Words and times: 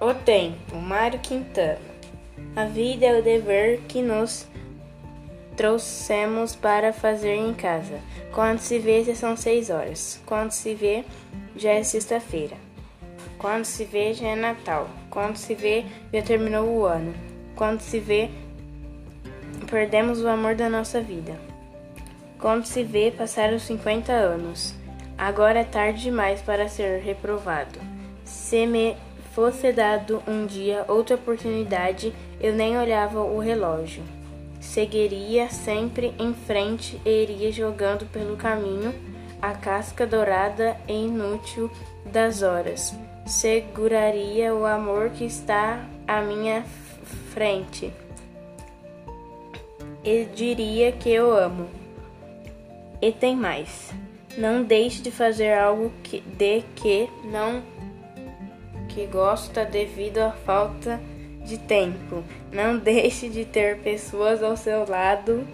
O 0.00 0.12
tempo, 0.12 0.76
Mário 0.76 1.20
Quintana. 1.20 1.78
A 2.56 2.64
vida 2.64 3.06
é 3.06 3.18
o 3.18 3.22
dever 3.22 3.80
que 3.88 4.02
nos 4.02 4.46
trouxemos 5.56 6.56
para 6.56 6.92
fazer 6.92 7.36
em 7.36 7.54
casa. 7.54 8.00
Quando 8.32 8.58
se 8.58 8.78
vê, 8.80 9.04
já 9.04 9.14
são 9.14 9.36
seis 9.36 9.70
horas. 9.70 10.20
Quando 10.26 10.50
se 10.50 10.74
vê, 10.74 11.04
já 11.56 11.70
é 11.70 11.82
sexta-feira. 11.84 12.56
Quando 13.38 13.64
se 13.64 13.84
vê, 13.84 14.12
já 14.12 14.28
é 14.28 14.36
Natal. 14.36 14.88
Quando 15.08 15.36
se 15.36 15.54
vê, 15.54 15.84
já 16.12 16.22
terminou 16.22 16.68
o 16.68 16.84
ano. 16.84 17.14
Quando 17.54 17.80
se 17.80 18.00
vê, 18.00 18.30
perdemos 19.70 20.20
o 20.20 20.28
amor 20.28 20.56
da 20.56 20.68
nossa 20.68 21.00
vida. 21.00 21.38
Quando 22.38 22.66
se 22.66 22.82
vê, 22.82 23.12
passaram 23.16 23.60
50 23.60 24.12
anos. 24.12 24.74
Agora 25.16 25.60
é 25.60 25.64
tarde 25.64 26.02
demais 26.02 26.42
para 26.42 26.68
ser 26.68 27.00
reprovado. 27.00 27.78
Se 28.24 28.66
me 28.66 28.96
fosse 29.34 29.72
dado 29.72 30.22
um 30.28 30.46
dia 30.46 30.84
outra 30.86 31.16
oportunidade, 31.16 32.14
eu 32.40 32.54
nem 32.54 32.78
olhava 32.78 33.20
o 33.20 33.38
relógio. 33.38 34.02
Seguiria 34.60 35.48
sempre 35.50 36.14
em 36.18 36.32
frente 36.32 37.00
e 37.04 37.22
iria 37.22 37.52
jogando 37.52 38.06
pelo 38.06 38.36
caminho 38.36 38.94
a 39.42 39.52
casca 39.52 40.06
dourada 40.06 40.76
e 40.88 40.92
inútil 40.92 41.70
das 42.06 42.42
horas. 42.42 42.94
Seguraria 43.26 44.54
o 44.54 44.64
amor 44.64 45.10
que 45.10 45.24
está 45.24 45.84
à 46.06 46.20
minha 46.20 46.64
frente 47.32 47.92
e 50.04 50.26
diria 50.26 50.92
que 50.92 51.10
eu 51.10 51.36
amo. 51.36 51.68
E 53.02 53.10
tem 53.10 53.34
mais. 53.34 53.92
Não 54.36 54.62
deixe 54.62 55.02
de 55.02 55.10
fazer 55.10 55.52
algo 55.52 55.92
que, 56.02 56.20
de 56.20 56.62
que 56.76 57.08
não 57.24 57.62
que 58.94 59.06
gosta 59.06 59.64
devido 59.64 60.18
à 60.18 60.30
falta 60.30 61.00
de 61.44 61.58
tempo. 61.58 62.22
Não 62.52 62.78
deixe 62.78 63.28
de 63.28 63.44
ter 63.44 63.78
pessoas 63.80 64.42
ao 64.42 64.56
seu 64.56 64.88
lado 64.88 65.46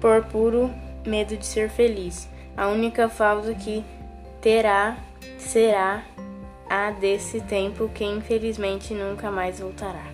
por 0.00 0.24
puro 0.24 0.70
medo 1.06 1.36
de 1.36 1.46
ser 1.46 1.70
feliz. 1.70 2.28
A 2.56 2.68
única 2.68 3.08
falta 3.08 3.54
que 3.54 3.84
terá 4.40 4.98
será 5.38 6.04
a 6.68 6.90
desse 6.90 7.40
tempo 7.40 7.88
que 7.88 8.04
infelizmente 8.04 8.92
nunca 8.92 9.30
mais 9.30 9.60
voltará. 9.60 10.06